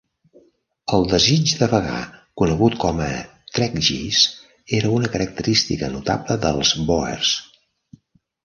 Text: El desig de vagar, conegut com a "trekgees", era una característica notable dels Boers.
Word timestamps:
El 0.97 1.03
desig 1.11 1.51
de 1.59 1.67
vagar, 1.73 1.99
conegut 2.41 2.77
com 2.85 3.03
a 3.09 3.11
"trekgees", 3.59 4.23
era 4.79 4.93
una 4.97 5.13
característica 5.17 5.91
notable 5.97 6.43
dels 6.47 6.73
Boers. 6.89 7.37